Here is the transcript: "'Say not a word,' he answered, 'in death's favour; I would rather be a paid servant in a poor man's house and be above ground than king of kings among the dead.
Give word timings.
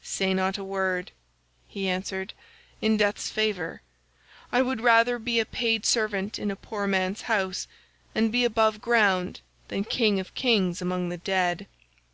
"'Say 0.00 0.32
not 0.32 0.56
a 0.56 0.64
word,' 0.64 1.12
he 1.68 1.90
answered, 1.90 2.32
'in 2.80 2.96
death's 2.96 3.28
favour; 3.28 3.82
I 4.50 4.62
would 4.62 4.80
rather 4.80 5.18
be 5.18 5.38
a 5.38 5.44
paid 5.44 5.84
servant 5.84 6.38
in 6.38 6.50
a 6.50 6.56
poor 6.56 6.86
man's 6.86 7.20
house 7.20 7.68
and 8.14 8.32
be 8.32 8.46
above 8.46 8.80
ground 8.80 9.42
than 9.68 9.84
king 9.84 10.18
of 10.18 10.34
kings 10.34 10.80
among 10.80 11.10
the 11.10 11.18
dead. 11.18 11.66